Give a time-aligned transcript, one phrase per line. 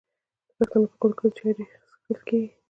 [0.03, 0.03] د
[0.59, 2.49] پښتنو په کلتور کې چای ډیر څښل کیږي.